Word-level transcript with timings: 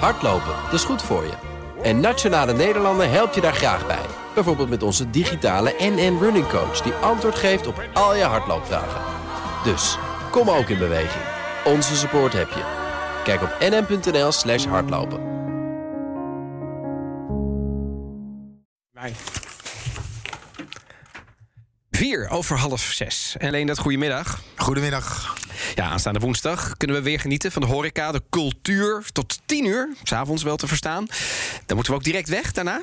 Hardlopen, 0.00 0.54
dat 0.64 0.72
is 0.72 0.84
goed 0.84 1.02
voor 1.02 1.24
je. 1.24 1.32
En 1.82 2.00
Nationale 2.00 2.52
Nederlanden 2.52 3.10
helpt 3.10 3.34
je 3.34 3.40
daar 3.40 3.54
graag 3.54 3.86
bij. 3.86 4.06
Bijvoorbeeld 4.34 4.68
met 4.68 4.82
onze 4.82 5.10
digitale 5.10 5.74
NN 5.78 6.18
Running 6.20 6.48
Coach... 6.48 6.80
die 6.80 6.92
antwoord 6.92 7.34
geeft 7.34 7.66
op 7.66 7.88
al 7.92 8.16
je 8.16 8.22
hardloopvragen. 8.22 9.00
Dus, 9.64 9.98
kom 10.30 10.50
ook 10.50 10.68
in 10.68 10.78
beweging. 10.78 11.24
Onze 11.64 11.96
support 11.96 12.32
heb 12.32 12.48
je. 12.48 12.62
Kijk 13.24 13.42
op 13.42 13.56
nn.nl 13.60 14.32
slash 14.32 14.64
hardlopen. 14.64 15.32
Vier 21.90 22.28
over 22.28 22.58
half 22.58 22.80
zes. 22.80 23.34
En 23.38 23.48
alleen 23.48 23.66
dat 23.66 23.78
goedemiddag. 23.78 24.40
Goedemiddag. 24.56 25.33
Ja, 25.74 25.88
aanstaande 25.88 26.18
woensdag 26.18 26.76
kunnen 26.76 26.96
we 26.96 27.02
weer 27.02 27.20
genieten 27.20 27.52
van 27.52 27.62
de 27.62 27.68
horeca, 27.68 28.12
de 28.12 28.22
cultuur. 28.30 29.04
Tot 29.12 29.40
tien 29.46 29.64
uur, 29.64 29.88
s'avonds 30.02 30.42
wel 30.42 30.56
te 30.56 30.66
verstaan. 30.66 31.06
Dan 31.66 31.76
moeten 31.76 31.92
we 31.92 31.98
ook 31.98 32.04
direct 32.04 32.28
weg 32.28 32.52
daarna. 32.52 32.82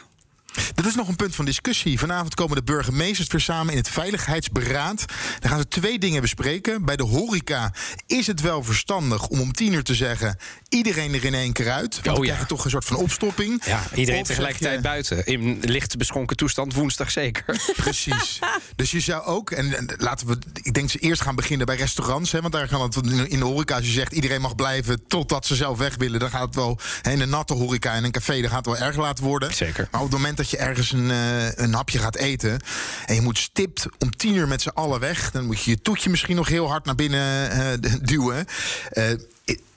Dat 0.76 0.86
is 0.86 0.96
nog 0.96 1.08
een 1.08 1.16
punt 1.16 1.36
van 1.36 1.46
discussie. 1.46 2.00
Vanavond 2.00 2.36
komen 2.36 2.56
de 2.56 2.64
burgemeesters 2.64 3.28
weer 3.28 3.42
samen 3.42 3.72
in 3.72 3.78
het 3.78 3.90
Veiligheidsberaad. 3.90 5.06
Daar 5.40 5.52
gaan 5.52 5.60
ze 5.60 5.68
twee 5.68 6.00
dingen 6.00 6.22
bespreken. 6.22 6.86
Bij 6.86 6.96
de 6.96 7.04
horeca 7.04 7.74
is 8.08 8.28
het 8.28 8.42
wel 8.42 8.64
verstandig 8.64 9.28
om 9.28 9.40
om 9.40 9.52
tien 9.52 9.74
uur 9.74 9.84
te 9.84 9.96
zeggen... 9.96 10.38
iedereen 10.70 11.14
er 11.14 11.26
in 11.26 11.34
één 11.34 11.54
keer 11.54 11.72
uit. 11.72 11.94
Want 11.94 12.06
dan 12.06 12.16
ja. 12.16 12.22
krijg 12.22 12.40
je 12.40 12.46
toch 12.46 12.64
een 12.64 12.70
soort 12.70 12.86
van 12.86 12.98
opstopping. 12.98 13.62
Ja, 13.66 13.84
iedereen 13.96 14.22
Of 14.22 14.28
tegelijkertijd 14.28 14.76
je- 14.76 14.82
buiten. 14.82 15.26
In 15.26 15.60
licht 15.62 15.98
beschonken 15.98 16.38
toestand, 16.38 16.74
woensdag 16.74 17.12
zeker. 17.12 17.62
Precies. 17.76 18.40
dus 18.76 18.92
je 18.92 19.00
zou 19.00 19.24
ook, 19.24 19.52
en, 19.52 19.78
en 19.78 19.96
laten 19.98 20.28
we, 20.28 20.38
ik 20.62 20.74
denk 20.74 20.90
ze 20.90 20.98
eerst 20.98 21.22
gaan 21.22 21.36
beginnen 21.36 21.66
bij 21.66 21.76
restaurants, 21.76 22.32
hè, 22.32 22.42
want 22.42 22.54
daar 22.54 22.68
kan 22.68 22.82
het 22.82 22.96
in 23.28 23.40
de 23.40 23.46
horeca, 23.46 23.76
als 23.76 23.86
je 23.86 23.92
zegt 23.92 24.12
iedereen 24.12 24.42
mag 24.42 24.56
blijven 24.56 25.08
totdat 25.08 25.46
ze 25.46 25.56
zelf 25.56 25.78
weg 25.78 25.96
willen, 25.96 26.20
dan 26.20 26.30
gaat 26.30 26.46
het 26.46 26.56
wel, 26.56 26.80
hè, 27.02 27.12
in 27.12 27.22
een 27.22 27.30
natte 27.30 27.54
horeca 27.54 27.94
en 27.94 28.04
een 28.04 28.12
café, 28.12 28.42
dan 28.42 28.50
gaat 28.50 28.66
het 28.66 28.78
wel 28.78 28.88
erg 28.88 28.98
laat 28.98 29.20
worden. 29.20 29.54
Zeker. 29.54 29.88
Maar 29.92 30.02
op 30.02 30.08
het 30.08 30.16
moment 30.18 30.38
dat 30.42 30.50
je 30.50 30.58
ergens 30.58 30.92
een, 30.92 31.12
eh, 31.12 31.52
een 31.56 31.74
hapje 31.74 32.00
gaat 32.00 32.16
eten 32.16 32.60
en 33.06 33.16
je 33.16 33.22
moet 33.22 33.38
stipt 33.38 33.86
om 34.00 34.16
tien 34.16 34.36
uur 34.36 34.48
met 34.48 34.62
z'n 34.62 34.70
allen 34.70 35.00
weg, 35.00 35.32
dan 35.32 35.46
moet 35.46 35.64
je 35.64 35.72
je 35.72 35.82
toetje 35.82 36.10
misschien 36.10 36.36
nog 36.36 36.48
heel 36.48 36.70
hard 36.70 36.86
naar 36.86 36.96
binnen 36.96 37.52
eh, 37.52 37.92
duwen. 38.12 38.46
Eh, 38.90 39.06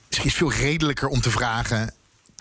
het 0.09 0.23
is 0.23 0.33
veel 0.33 0.51
redelijker 0.51 1.07
om 1.07 1.21
te 1.21 1.31
vragen. 1.31 1.93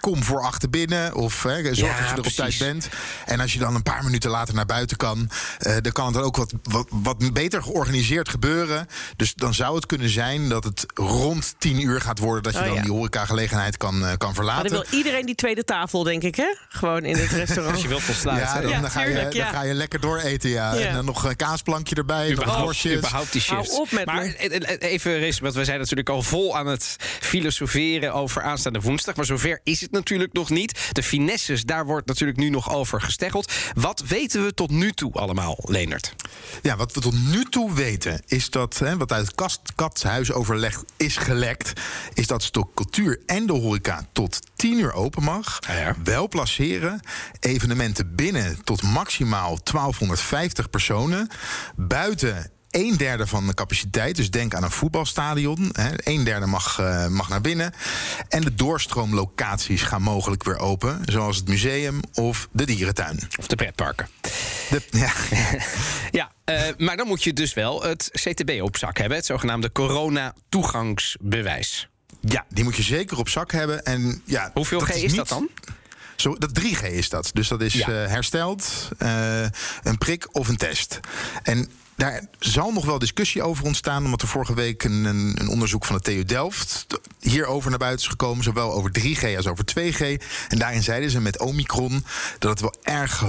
Kom 0.04 0.22
voor 0.24 0.42
achter 0.42 0.70
binnen 0.70 1.14
of 1.14 1.42
hè, 1.42 1.62
zorg 1.74 1.76
Ja, 1.76 1.98
dat 2.00 2.08
je 2.08 2.14
er 2.14 2.18
op 2.18 2.26
tijd 2.26 2.58
bent. 2.58 2.88
En 3.26 3.40
als 3.40 3.52
je 3.52 3.58
dan 3.58 3.74
een 3.74 3.82
paar 3.82 4.04
minuten 4.04 4.30
later 4.30 4.54
naar 4.54 4.66
buiten 4.66 4.96
kan, 4.96 5.30
eh, 5.58 5.76
dan 5.80 5.92
kan 5.92 6.04
het 6.04 6.14
dan 6.14 6.22
ook 6.22 6.36
wat, 6.36 6.52
wat, 6.62 6.86
wat 6.90 7.32
beter 7.32 7.62
georganiseerd 7.62 8.28
gebeuren. 8.28 8.86
Dus 9.16 9.34
dan 9.34 9.54
zou 9.54 9.74
het 9.74 9.86
kunnen 9.86 10.08
zijn 10.08 10.48
dat 10.48 10.64
het 10.64 10.86
rond 10.94 11.54
tien 11.58 11.80
uur 11.80 12.00
gaat 12.00 12.18
worden 12.18 12.42
dat 12.42 12.52
je 12.52 12.58
Oh, 12.58 12.64
dan 12.66 12.74
ja. 12.74 12.82
die 12.82 12.90
horecagelegenheid 12.92 13.76
kan, 13.76 13.94
eh, 13.94 14.00
kan 14.08 14.16
Maar 14.18 14.34
verlaten. 14.34 14.70
dan 14.70 14.84
wil 14.90 14.98
iedereen 14.98 15.26
die 15.26 15.34
tweede 15.34 15.64
tafel, 15.64 16.02
denk 16.02 16.22
ik, 16.22 16.34
hè? 16.36 16.54
Gewoon 16.68 17.04
in 17.04 17.16
het 17.16 17.30
restaurant. 17.42 17.72
Als 17.74 17.82
je 17.82 17.88
wilt 17.88 18.08
ontsluiten. 18.08 18.46
Ja, 18.54 18.60
dan, 18.60 18.70
Ja, 18.70 18.80
dan 18.80 18.90
ga 18.90 19.00
je, 19.00 19.06
tuurlijk, 19.06 19.34
dan 19.34 19.46
ga 19.46 19.62
je 19.62 19.74
lekker 19.74 20.00
door 20.00 20.18
eten, 20.18 20.50
ja. 20.50 20.74
Ja. 20.74 20.86
En 20.86 20.94
dan 20.94 21.04
nog 21.04 21.24
een 21.24 21.36
kaasplankje 21.36 21.94
erbij, 21.94 22.22
nog 22.28 22.32
Überhaupt, 22.32 22.62
worstjes. 22.64 22.96
überhaupt 22.96 23.32
die 23.32 23.42
Hou 23.46 23.62
shifts. 23.64 23.78
op 23.80 23.90
met 23.92 24.04
maar 24.06 24.22
me. 24.24 24.78
even, 24.78 25.18
Riz, 25.18 25.38
want 25.38 25.54
we 25.54 25.64
zijn 25.64 25.78
natuurlijk 25.78 26.08
al 26.08 26.22
vol 26.22 26.56
aan 26.56 26.66
het 26.66 26.96
filosoferen 27.20 28.14
over 28.14 28.42
aanstaande 28.42 28.80
woensdag. 28.80 29.16
Maar 29.16 29.24
zover 29.24 29.60
is 29.64 29.80
het 29.80 29.92
natuurlijk 29.94 30.32
nog 30.32 30.50
niet. 30.50 30.88
De 30.92 31.02
finesses, 31.02 31.64
daar 31.64 31.86
wordt 31.86 32.06
natuurlijk 32.06 32.38
nu 32.38 32.48
nog 32.48 32.74
over 32.74 33.00
gesteggeld. 33.00 33.52
Wat 33.74 34.00
weten 34.00 34.44
we 34.44 34.54
tot 34.54 34.70
nu 34.70 34.92
toe 34.92 35.12
allemaal, 35.12 35.58
Leonard? 35.64 36.14
Ja, 36.62 36.76
wat 36.76 36.92
we 36.92 37.00
tot 37.00 37.14
nu 37.30 37.44
toe 37.44 37.72
weten 37.72 38.22
is 38.26 38.50
dat, 38.50 38.78
hè, 38.78 38.96
wat 38.96 39.12
uit 39.12 39.26
het 39.26 39.34
kast, 39.34 39.60
katshuisoverleg 39.74 40.82
is 40.96 41.16
gelekt, 41.16 41.80
is 42.14 42.26
dat 42.26 42.42
Stok 42.42 42.74
Cultuur 42.74 43.20
en 43.26 43.46
de 43.46 43.52
horeca 43.52 44.06
tot 44.12 44.38
10 44.56 44.78
uur 44.78 44.92
open 44.92 45.22
mag. 45.22 45.58
Ah 45.68 45.78
ja. 45.78 45.94
Wel 46.04 46.28
placeren. 46.28 47.00
Evenementen 47.40 48.14
binnen 48.14 48.64
tot 48.64 48.82
maximaal 48.82 49.58
1250 49.62 50.70
personen. 50.70 51.28
Buiten. 51.76 52.50
Een 52.74 52.96
derde 52.96 53.26
van 53.26 53.46
de 53.46 53.54
capaciteit, 53.54 54.16
dus 54.16 54.30
denk 54.30 54.54
aan 54.54 54.62
een 54.62 54.70
voetbalstadion. 54.70 55.70
Hè, 55.72 55.90
een 55.96 56.24
derde 56.24 56.46
mag, 56.46 56.78
eh, 56.78 57.06
mag 57.06 57.28
naar 57.28 57.40
binnen. 57.40 57.72
En 58.28 58.40
de 58.40 58.54
doorstroomlocaties 58.54 59.82
gaan 59.82 60.02
mogelijk 60.02 60.44
weer 60.44 60.58
open, 60.58 61.00
zoals 61.04 61.36
het 61.36 61.48
museum 61.48 62.00
of 62.14 62.48
de 62.52 62.64
dierentuin. 62.66 63.18
Of 63.38 63.46
de 63.46 63.56
pretparken? 63.56 64.08
De, 64.70 64.82
ja, 64.90 65.12
Ja, 66.20 66.30
eh, 66.44 66.62
maar 66.78 66.96
dan 66.96 67.06
moet 67.06 67.22
je 67.22 67.32
dus 67.32 67.54
wel 67.54 67.82
het 67.82 68.08
CTB 68.12 68.60
op 68.62 68.76
zak 68.76 68.98
hebben. 68.98 69.16
Het 69.16 69.26
zogenaamde 69.26 69.72
corona-toegangsbewijs. 69.72 71.88
Ja, 72.20 72.44
die 72.48 72.64
moet 72.64 72.76
je 72.76 72.82
zeker 72.82 73.18
op 73.18 73.28
zak 73.28 73.52
hebben. 73.52 73.84
En 73.84 74.22
ja, 74.24 74.50
Hoeveel 74.54 74.80
G 74.80 74.88
is, 74.88 75.02
niet- 75.02 75.14
dat 75.14 75.28
dan? 75.28 75.48
Zo, 76.16 76.34
dat 76.38 76.54
3G 76.60 76.82
is 76.82 77.08
dat. 77.08 77.30
Dus 77.32 77.48
dat 77.48 77.60
is 77.60 77.74
Ja. 77.74 77.86
eh, 78.04 78.10
hersteld, 78.10 78.88
eh, 78.98 79.40
een 79.82 79.98
prik 79.98 80.28
of 80.32 80.48
een 80.48 80.56
test. 80.56 81.00
En 81.42 81.68
daar 81.96 82.26
zal 82.38 82.72
nog 82.72 82.84
wel 82.84 82.98
discussie 82.98 83.42
over 83.42 83.64
ontstaan, 83.64 84.04
omdat 84.04 84.22
er 84.22 84.28
vorige 84.28 84.54
week 84.54 84.84
een, 84.84 85.04
een, 85.04 85.36
een 85.40 85.48
onderzoek 85.48 85.84
van 85.84 85.96
de 85.96 86.02
TU 86.02 86.24
Delft 86.24 86.86
hierover 87.20 87.70
naar 87.70 87.78
buiten 87.78 88.04
is 88.04 88.10
gekomen, 88.10 88.44
zowel 88.44 88.72
over 88.72 88.90
3G 89.00 89.36
als 89.36 89.46
over 89.46 89.64
2G. 89.64 90.00
En 90.48 90.58
daarin 90.58 90.82
zeiden 90.82 91.10
ze 91.10 91.20
met 91.20 91.40
Omicron 91.40 92.04
dat 92.38 92.50
het 92.50 92.60
wel 92.60 92.74
erg, 92.82 93.24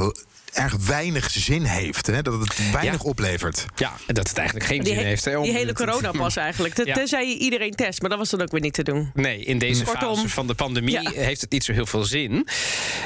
erg 0.55 0.75
weinig 0.87 1.29
zin 1.31 1.63
heeft, 1.63 2.07
hè? 2.07 2.21
dat 2.21 2.39
het 2.39 2.71
weinig 2.71 3.03
Ja. 3.03 3.09
oplevert. 3.09 3.65
Ja, 3.75 3.93
en 4.07 4.13
dat 4.13 4.27
het 4.27 4.37
eigenlijk 4.37 4.67
geen 4.67 4.79
Die, 4.83 4.93
zin 4.93 5.01
he- 5.01 5.07
heeft. 5.07 5.25
hè, 5.25 5.37
om- 5.37 5.43
die 5.43 5.53
hele 5.53 5.73
coronapas 5.73 6.35
eigenlijk. 6.35 6.73
Ten- 6.73 6.85
Ja. 6.85 6.93
Tenzij 6.93 7.27
je 7.29 7.37
iedereen 7.37 7.71
test, 7.71 8.01
maar 8.01 8.09
dat 8.09 8.19
was 8.19 8.29
dan 8.29 8.41
ook 8.41 8.51
weer 8.51 8.61
niet 8.61 8.73
te 8.73 8.83
doen. 8.83 9.11
Nee, 9.13 9.39
in 9.43 9.57
deze 9.57 9.83
Kortom. 9.83 10.15
fase 10.15 10.29
van 10.29 10.47
de 10.47 10.53
pandemie 10.53 11.01
Ja. 11.01 11.11
heeft 11.11 11.41
het 11.41 11.51
niet 11.51 11.63
zo 11.63 11.73
heel 11.73 11.85
veel 11.85 12.03
zin. 12.03 12.47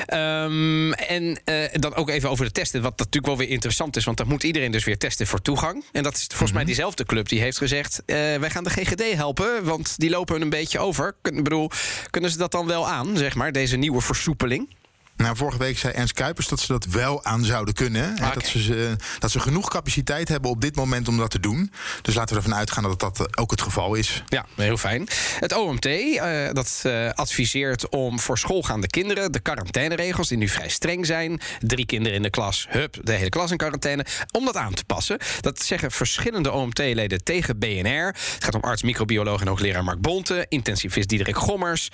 Ehm, 0.06 0.92
en 0.92 1.42
eh, 1.46 1.56
dan 1.74 1.96
ook 1.96 2.10
even 2.10 2.30
over 2.30 2.46
de 2.46 2.52
testen, 2.52 2.82
wat 2.82 2.98
natuurlijk 2.98 3.26
wel 3.26 3.38
weer 3.38 3.50
interessant 3.50 3.96
is. 3.96 4.04
Want 4.04 4.18
dan 4.18 4.28
moet 4.28 4.44
iedereen 4.44 4.72
dus 4.72 4.84
weer 4.84 4.98
testen 4.98 5.28
voor 5.28 5.42
toegang. 5.42 5.84
En 5.92 6.04
dat 6.04 6.14
is 6.16 6.26
volgens 6.28 6.52
mij 6.52 6.64
diezelfde 6.66 7.06
club 7.06 7.30
die 7.30 7.40
heeft 7.42 7.58
gezegd... 7.58 8.02
eh, 8.06 8.16
wij 8.16 8.50
gaan 8.50 8.64
de 8.64 8.70
GGD 8.70 9.04
helpen, 9.16 9.64
want 9.64 9.94
die 9.98 10.10
lopen 10.10 10.42
een 10.42 10.50
beetje 10.50 10.80
over. 10.80 11.16
Ik 11.24 11.44
bedoel, 11.44 11.72
kunnen 12.10 12.32
ze 12.32 12.38
dat 12.38 12.52
dan 12.52 12.68
wel 12.68 12.88
aan, 12.88 13.18
zeg 13.18 13.36
maar, 13.36 13.52
deze 13.52 13.76
nieuwe 13.78 14.02
versoepeling? 14.02 14.78
Nou, 15.20 15.36
vorige 15.36 15.58
week 15.58 15.78
zei 15.78 15.94
Ernst 15.94 16.14
Kuipers 16.14 16.48
dat 16.48 16.60
ze 16.60 16.68
dat 16.68 16.86
wel 16.86 17.24
aan 17.24 17.44
zouden 17.44 17.74
kunnen. 17.74 18.02
Hè, 18.04 18.26
Oké. 18.26 18.34
Dat, 18.34 18.46
ze, 18.46 18.62
ze- 18.62 18.96
dat 19.20 19.32
ze 19.32 19.40
genoeg 19.40 19.70
capaciteit 19.70 20.28
hebben 20.28 20.50
op 20.52 20.62
dit 20.62 20.76
moment 20.76 21.08
om 21.08 21.18
dat 21.18 21.32
te 21.32 21.40
doen. 21.40 21.72
Dus 22.02 22.16
laten 22.16 22.36
we 22.36 22.42
ervan 22.42 22.58
uitgaan 22.58 22.84
dat 22.84 23.00
dat 23.00 23.20
eh, 23.20 23.26
ook 23.36 23.52
het 23.52 23.62
geval 23.62 23.94
is. 23.96 24.24
Ja, 24.28 24.46
heel 24.56 24.78
fijn. 24.78 25.08
Het 25.40 25.54
OMT 25.56 25.86
eh, 25.86 26.50
dat 26.54 26.80
eh, 26.84 27.10
adviseert 27.10 27.90
om 27.90 28.20
voor 28.20 28.38
schoolgaande 28.38 28.88
kinderen 28.88 29.32
de 29.32 29.40
quarantaineregels, 29.40 30.28
die 30.28 30.38
nu 30.38 30.48
vrij 30.48 30.70
streng 30.70 31.06
zijn, 31.06 31.40
drie 31.60 31.86
kinderen 31.86 32.18
in 32.18 32.24
de 32.24 32.30
klas, 32.30 32.66
hup, 32.70 32.98
de 33.02 33.14
hele 33.14 33.30
klas 33.30 33.52
in 33.52 33.58
quarantaine, 33.58 34.06
om 34.32 34.46
dat 34.46 34.56
aan 34.56 34.74
te 34.74 34.86
passen. 34.86 35.18
Dat 35.42 35.62
zeggen 35.64 35.92
verschillende 35.92 36.52
OMT-leden 36.52 37.24
tegen 37.24 37.60
BNR. 37.60 38.06
Het 38.06 38.44
gaat 38.44 38.56
om 38.56 38.62
arts, 38.62 38.84
microbioloog 38.84 39.42
en 39.42 39.48
hoogleraar 39.48 39.84
Mark 39.84 40.02
Bonte, 40.02 40.46
intensivist 40.50 41.10
Diederik 41.10 41.38
Gommers. 41.38 41.90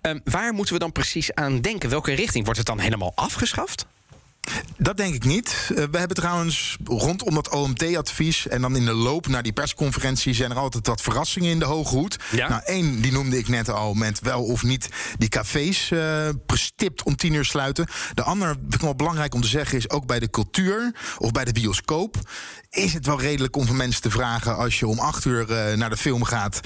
Ehm, 0.00 0.18
waar 0.24 0.52
moeten 0.52 0.74
we 0.74 0.80
dan 0.80 0.92
precies 0.92 1.34
aan 1.34 1.60
denken? 1.60 1.90
Welke 1.90 2.12
richting 2.12 2.44
wordt 2.44 2.58
het 2.58 2.66
dan 2.68 2.78
helemaal 2.78 3.12
afgeschaft? 3.14 3.86
Dat 4.76 4.96
denk 4.96 5.14
ik 5.14 5.24
niet. 5.24 5.70
Eh, 5.76 5.84
we 5.90 5.98
hebben 5.98 6.16
trouwens 6.16 6.76
rondom 6.84 7.34
dat 7.34 7.48
OMT-advies... 7.48 8.48
en 8.48 8.60
dan 8.60 8.76
in 8.76 8.84
de 8.84 8.92
loop 8.92 9.26
naar 9.26 9.42
die 9.42 9.52
persconferentie... 9.52 10.34
zijn 10.34 10.50
er 10.50 10.56
altijd 10.56 10.86
wat 10.86 11.00
verrassingen 11.00 11.50
in 11.50 11.58
de 11.58 11.64
hoge 11.64 11.94
hoed. 11.94 12.16
Ja. 12.30 12.48
Nou, 12.48 12.62
één, 12.64 13.00
die 13.00 13.12
noemde 13.12 13.38
ik 13.38 13.48
net 13.48 13.70
al... 13.70 13.94
met 13.94 14.20
wel 14.20 14.44
of 14.44 14.62
niet 14.62 14.88
die 15.18 15.28
cafés 15.28 15.92
stipt 16.46 17.02
om 17.02 17.16
tien 17.16 17.32
uur 17.32 17.44
sluiten. 17.44 17.86
De 18.14 18.22
andere, 18.22 18.52
vind 18.60 18.74
ik 18.74 18.80
wel 18.80 18.94
belangrijk 18.94 19.34
om 19.34 19.40
te 19.40 19.48
zeggen... 19.48 19.78
is 19.78 19.90
ook 19.90 20.06
bij 20.06 20.18
de 20.18 20.30
cultuur 20.30 20.94
of 21.18 21.30
bij 21.30 21.44
de 21.44 21.52
bioscoop... 21.52 22.16
is 22.70 22.92
het 22.92 23.06
wel 23.06 23.20
redelijk 23.20 23.56
om 23.56 23.66
van 23.66 23.76
mensen 23.76 24.02
te 24.02 24.10
vragen... 24.10 24.56
als 24.56 24.78
je 24.78 24.86
om 24.86 24.98
acht 24.98 25.24
uur 25.24 25.52
eh, 25.52 25.76
naar 25.76 25.90
de 25.90 25.96
film 25.96 26.24
gaat... 26.24 26.60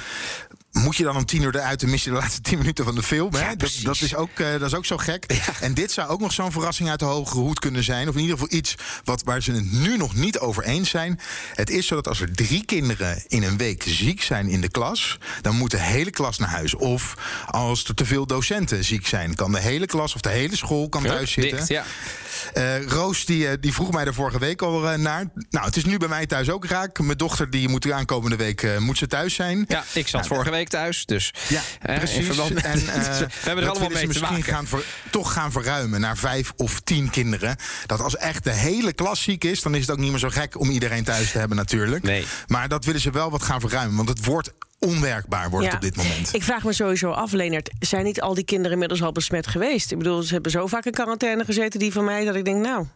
Moet 0.73 0.97
je 0.97 1.05
dan 1.05 1.17
om 1.17 1.25
tien 1.25 1.43
uur 1.43 1.57
eruit 1.57 1.83
en 1.83 1.91
mis 1.91 2.05
je 2.05 2.11
de 2.11 2.17
laatste 2.17 2.41
tien 2.41 2.59
minuten 2.59 2.85
van 2.85 2.95
de 2.95 3.03
film? 3.03 3.35
hè? 3.35 3.57
dat, 3.57 3.79
dat, 3.83 4.01
is 4.01 4.15
ook, 4.15 4.39
eh, 4.39 4.51
dat 4.53 4.63
is 4.63 4.75
ook 4.75 4.87
zo 4.87 4.97
gek. 4.97 5.27
En 5.61 5.75
dit 5.75 5.93
zou 5.93 6.09
ook 6.09 6.21
nog 6.21 6.33
zo'n 6.33 6.53
verrassing 6.53 6.89
uit 6.91 6.99
de 6.99 7.05
hogere 7.05 7.41
hoed 7.41 7.59
kunnen 7.59 7.85
zijn. 7.85 8.09
Of 8.09 8.15
in 8.15 8.21
ieder 8.21 8.39
geval 8.39 8.59
iets 8.59 8.75
wat, 9.05 9.23
waar 9.23 9.43
ze 9.43 9.53
het 9.53 9.73
nu 9.73 9.97
nog 9.97 10.15
niet 10.15 10.39
over 10.39 10.65
eens 10.65 10.91
zijn. 10.91 11.21
Het 11.55 11.71
is 11.71 11.87
zo 11.87 11.95
dat 11.95 12.09
als 12.09 12.21
er 12.21 12.33
drie 12.33 12.65
kinderen 12.65 13.23
in 13.29 13.43
een 13.43 13.57
week 13.57 13.83
ziek 13.87 14.23
zijn 14.23 14.49
in 14.49 14.61
de 14.61 14.69
klas... 14.69 15.19
dan 15.41 15.57
moet 15.57 15.71
de 15.71 15.81
hele 15.81 16.11
klas 16.11 16.39
naar 16.39 16.49
huis. 16.49 16.75
Of 16.75 17.15
als 17.47 17.85
er 17.85 17.95
te 17.95 18.05
veel 18.05 18.27
docenten 18.27 18.85
ziek 18.85 19.07
zijn... 19.07 19.35
kan 19.35 19.53
de 19.53 19.61
hele 19.61 19.87
klas 19.87 20.15
of 20.15 20.21
de 20.21 20.29
hele 20.29 20.57
school 20.57 20.89
kan 20.89 21.03
thuis 21.03 21.33
zitten. 21.33 21.65
Ja. 21.67 21.85
Eh, 22.55 22.85
Roos 22.85 23.25
die, 23.25 23.49
eh, 23.49 23.57
die 23.61 23.73
vroeg 23.73 23.93
mij 23.93 24.05
er 24.05 24.15
vorige 24.15 24.39
week 24.39 24.63
al 24.63 24.81
naar. 24.99 25.27
Nou, 25.51 25.67
het 25.67 25.77
is 25.77 25.85
nu 25.85 25.97
bij 25.97 26.09
mij 26.09 26.27
thuis 26.27 26.51
ook 26.51 26.67
raak. 26.67 26.99
Mijn 26.99 27.19
dochter 27.19 27.51
die 27.51 27.69
moet 27.69 27.91
aankomende 27.93 28.37
week 28.37 28.79
moet 28.79 28.99
ze 28.99 29.07
thuis 29.07 29.35
zijn. 29.35 29.65
Ja, 29.69 29.85
ik 29.93 30.09
zat 30.09 30.21
Nou, 30.21 30.35
vorige 30.35 30.51
week 30.51 30.62
thuis, 30.69 31.05
dus... 31.07 31.33
Ja, 31.49 31.61
eh, 31.81 31.97
precies. 31.99 32.29
en, 32.39 32.57
eh, 32.57 33.19
we 33.19 33.27
hebben 33.41 33.65
er 33.65 33.71
allemaal 33.71 33.89
mee 33.89 34.01
te 34.01 34.07
misschien 34.07 34.29
maken. 34.31 34.53
gaan 34.55 34.67
ver- 34.67 34.85
toch 35.11 35.33
gaan 35.33 35.53
verruimen 35.53 36.01
naar 36.01 36.17
vijf 36.17 36.53
of 36.57 36.81
tien 36.81 37.11
kinderen. 37.11 37.57
Dat 37.87 38.01
als 38.01 38.17
echt 38.17 38.45
de 38.45 38.53
hele 38.53 38.93
klas 38.93 39.23
ziek 39.23 39.45
is, 39.45 39.63
dan 39.63 39.75
is 39.75 39.81
het 39.81 39.91
ook 39.91 39.99
niet 39.99 40.11
meer 40.11 40.19
zo 40.19 40.29
gek 40.29 40.61
om 40.61 40.71
iedereen 40.71 41.05
thuis 41.05 41.31
te 41.33 41.39
hebben 41.39 41.57
natuurlijk. 41.57 42.03
Nee. 42.05 42.27
Maar 42.47 42.69
dat 42.69 42.85
willen 42.85 43.01
ze 43.01 43.11
wel 43.11 43.31
wat 43.31 43.43
gaan 43.43 43.61
verruimen. 43.61 43.97
Want 43.97 44.09
het 44.09 44.25
wordt 44.25 44.51
onwerkbaar 44.79 45.51
wordt 45.51 45.67
Ja. 45.67 45.75
op 45.75 45.81
dit 45.81 45.97
moment. 45.97 46.35
Ik 46.35 46.43
vraag 46.43 46.65
me 46.65 46.73
sowieso 46.73 47.11
af, 47.11 47.33
Leonard, 47.33 47.71
zijn 47.79 48.05
niet 48.05 48.21
al 48.21 48.35
die 48.35 48.45
kinderen 48.45 48.73
inmiddels 48.73 49.03
al 49.03 49.13
besmet 49.13 49.47
geweest? 49.47 49.91
Ik 49.91 49.99
bedoel, 49.99 50.23
ze 50.23 50.33
hebben 50.33 50.51
zo 50.53 50.67
vaak 50.67 50.85
in 50.85 50.93
quarantaine 50.93 51.45
gezeten, 51.45 51.79
die 51.79 51.93
van 51.93 52.05
mij, 52.05 52.25
dat 52.25 52.35
ik 52.35 52.45
denk, 52.45 52.65
nou, 52.65 52.87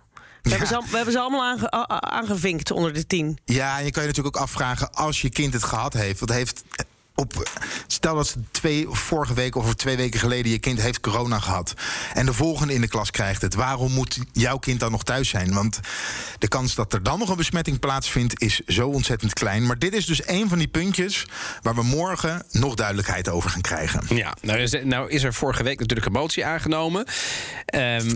we, 0.42 0.50
hebben, 0.50 0.68
ze, 0.68 0.76
al- 0.76 0.84
we 0.90 0.96
hebben 0.96 1.12
ze 1.12 1.20
allemaal 1.20 1.44
aange- 1.44 1.88
aangevinkt 2.00 2.70
onder 2.70 2.92
de 2.92 3.06
tien. 3.06 3.38
Ja, 3.44 3.78
en 3.78 3.84
je 3.84 3.90
kan 3.90 4.02
je 4.02 4.08
natuurlijk 4.08 4.36
ook 4.36 4.42
afvragen 4.42 4.92
als 4.92 5.20
je 5.20 5.28
kind 5.30 5.52
het 5.52 5.62
gehad 5.64 5.92
heeft. 5.92 6.20
Wat 6.20 6.28
heeft 6.32 6.64
op, 7.16 7.48
stel 7.86 8.14
dat 8.14 8.26
ze 8.26 8.38
twee, 8.50 8.86
vorige 8.88 9.34
week 9.34 9.54
of 9.54 9.74
twee 9.74 9.96
weken 9.96 10.20
geleden 10.20 10.50
je 10.52 10.58
kind 10.58 10.80
heeft 10.80 11.00
corona 11.00 11.38
gehad. 11.38 11.74
En 12.14 12.26
de 12.26 12.32
volgende 12.32 12.74
in 12.74 12.80
de 12.80 12.88
klas 12.88 13.10
krijgt 13.10 13.42
het. 13.42 13.54
Waarom 13.54 13.92
moet 13.92 14.18
jouw 14.32 14.58
kind 14.58 14.80
dan 14.80 14.90
nog 14.90 15.02
thuis 15.02 15.28
zijn? 15.28 15.54
Want 15.54 15.80
de 16.38 16.48
kans 16.48 16.74
dat 16.74 16.92
er 16.92 17.02
dan 17.02 17.18
nog 17.18 17.28
een 17.28 17.36
besmetting 17.36 17.78
plaatsvindt 17.78 18.42
is 18.42 18.60
zo 18.66 18.88
ontzettend 18.88 19.32
klein. 19.32 19.66
Maar 19.66 19.78
dit 19.78 19.94
is 19.94 20.06
dus 20.06 20.28
een 20.28 20.48
van 20.48 20.58
die 20.58 20.68
puntjes 20.68 21.26
waar 21.62 21.74
we 21.74 21.82
morgen 21.82 22.44
nog 22.50 22.74
duidelijkheid 22.74 23.28
over 23.28 23.50
gaan 23.50 23.60
krijgen. 23.60 24.16
Ja, 24.16 24.34
nou 24.42 24.58
is, 24.58 24.76
nou 24.82 25.10
is 25.10 25.22
er 25.22 25.34
vorige 25.34 25.62
week 25.62 25.78
natuurlijk 25.78 26.06
een 26.06 26.12
motie 26.12 26.44
aangenomen. 26.44 27.06
Ehm, 27.66 28.14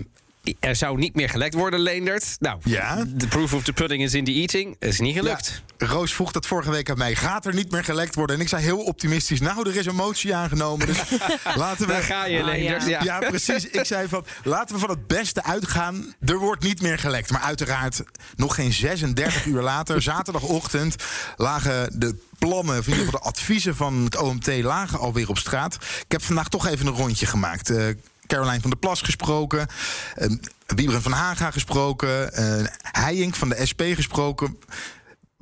er 0.59 0.75
zou 0.75 0.97
niet 0.97 1.15
meer 1.15 1.29
gelekt 1.29 1.53
worden, 1.53 1.79
Leendert. 1.79 2.35
Nou, 2.39 2.59
Ja. 2.63 3.05
the 3.17 3.27
proof 3.27 3.53
of 3.53 3.63
the 3.63 3.73
pudding 3.73 4.03
is 4.03 4.13
in 4.13 4.23
the 4.25 4.31
eating. 4.31 4.75
is 4.79 4.99
niet 4.99 5.15
gelukt. 5.15 5.61
Ja, 5.77 5.87
Roos 5.87 6.13
vroeg 6.13 6.31
dat 6.31 6.45
vorige 6.45 6.71
week 6.71 6.89
aan 6.89 6.97
mij. 6.97 7.15
Gaat 7.15 7.45
er 7.45 7.53
niet 7.53 7.71
meer 7.71 7.83
gelekt 7.83 8.15
worden? 8.15 8.35
En 8.35 8.41
ik 8.41 8.47
zei 8.47 8.63
heel 8.63 8.79
optimistisch. 8.83 9.39
Nou, 9.39 9.69
er 9.69 9.75
is 9.75 9.85
een 9.85 9.95
motie 9.95 10.35
aangenomen. 10.35 10.87
Dus 10.87 10.97
laten 11.55 11.87
we. 11.87 11.93
Daar 11.93 12.01
ga 12.03 12.25
je, 12.25 12.39
Ah, 12.39 12.45
Leendert. 12.45 12.83
ja. 12.87 13.03
Ja. 13.03 13.19
Ja, 13.21 13.27
precies. 13.29 13.65
Ik 13.69 13.85
zei 13.85 14.07
van, 14.07 14.25
laten 14.43 14.75
we 14.75 14.81
van 14.81 14.89
het 14.89 15.07
beste 15.07 15.43
uitgaan. 15.43 16.15
Er 16.25 16.37
wordt 16.37 16.63
niet 16.63 16.81
meer 16.81 16.99
gelekt. 16.99 17.31
Maar 17.31 17.41
uiteraard, 17.41 18.03
nog 18.35 18.55
geen 18.55 18.73
36 18.73 19.45
uur 19.45 19.61
later, 19.61 20.01
zaterdagochtend, 20.11 20.95
lagen 21.37 21.99
de 21.99 22.15
plannen, 22.39 22.77
of 22.79 22.85
in 22.87 22.91
ieder 22.91 23.05
geval 23.05 23.19
de 23.19 23.25
adviezen 23.27 23.75
van 23.75 24.03
het 24.03 24.17
OMT, 24.17 24.47
lagen 24.47 24.99
alweer 24.99 25.29
op 25.29 25.37
straat. 25.37 25.73
Ik 26.05 26.11
heb 26.11 26.21
vandaag 26.23 26.47
toch 26.49 26.67
even 26.67 26.87
een 26.87 26.93
rondje 26.93 27.25
gemaakt. 27.25 27.69
Eh 27.69 27.85
Caroline 28.31 28.61
van 28.61 28.69
der 28.69 28.79
Plas 28.79 29.01
gesproken. 29.01 29.67
eh 30.15 30.29
Wiebren 30.65 31.01
van 31.01 31.11
Haga 31.11 31.51
gesproken. 31.51 32.33
eh 32.33 32.65
Heijink 32.81 33.35
van 33.35 33.49
de 33.49 33.65
SP 33.69 33.81
gesproken. 33.93 34.57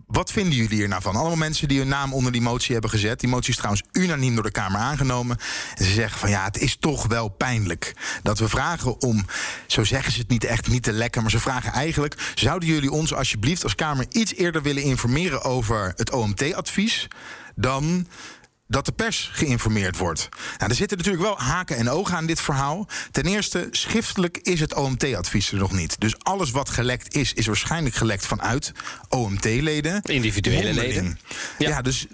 Wat 0.08 0.32
vinden 0.32 0.54
jullie 0.54 0.78
hier 0.78 0.88
nou 0.88 1.02
van? 1.02 1.16
Allemaal 1.16 1.38
mensen 1.38 1.68
die 1.68 1.78
hun 1.80 1.88
naam 1.88 2.14
onder 2.14 2.32
die 2.32 2.42
motie 2.42 2.72
hebben 2.72 2.90
gezet. 2.90 3.20
Die 3.20 3.30
motie 3.30 3.50
is 3.50 3.56
trouwens 3.56 3.84
unaniem 3.92 4.34
door 4.34 4.44
de 4.44 4.52
Kamer 4.52 4.80
aangenomen. 4.80 5.38
En 5.76 5.86
ze 5.86 5.92
zeggen 5.92 6.20
van 6.20 6.30
ja, 6.30 6.44
het 6.44 6.58
is 6.58 6.78
toch 6.80 7.08
wel 7.08 7.28
pijnlijk. 7.28 7.94
Dat 8.24 8.40
we 8.40 8.50
vragen 8.50 9.02
om, 9.02 9.26
zo 9.68 9.84
zeggen 9.84 10.12
ze 10.12 10.20
het 10.20 10.30
niet 10.30 10.44
echt, 10.44 10.68
niet 10.68 10.84
te 10.84 10.92
lekker. 10.92 11.22
Maar 11.22 11.32
ze 11.32 11.40
vragen 11.40 11.72
eigenlijk, 11.72 12.32
zouden 12.36 12.70
jullie 12.70 12.92
ons 12.92 13.14
alsjeblieft 13.14 13.64
als 13.64 13.76
Kamer 13.76 14.06
iets 14.10 14.34
eerder 14.36 14.62
willen 14.62 14.84
informeren 14.84 15.42
over 15.44 15.94
het 15.96 16.12
OMT-advies? 16.12 17.08
Dan 17.56 18.08
dat 18.70 18.86
de 18.86 18.92
pers 18.92 19.30
geïnformeerd 19.34 19.98
wordt. 19.98 20.30
Nou, 20.58 20.70
er 20.70 20.78
zitten 20.78 20.98
natuurlijk 20.98 21.24
wel 21.24 21.40
haken 21.40 21.78
en 21.78 21.90
ogen 21.90 22.16
aan 22.16 22.26
dit 22.26 22.42
verhaal. 22.42 22.88
Ten 23.12 23.24
eerste, 23.26 23.68
schriftelijk 23.72 24.38
is 24.38 24.60
het 24.60 24.74
OMT-advies 24.74 25.52
er 25.52 25.58
nog 25.58 25.72
niet. 25.72 26.00
Dus 26.00 26.14
alles 26.20 26.52
wat 26.52 26.70
gelekt 26.70 27.16
is, 27.16 27.34
is 27.34 27.46
waarschijnlijk 27.46 27.96
gelekt 27.96 28.26
vanuit 28.26 28.72
OMT-leden. 29.10 30.02
Individuele 30.02 30.64
Mondeling. 30.64 30.94
leden. 30.94 31.20
Ja. 31.58 31.70
Ja. 31.70 31.82
dus 31.82 32.08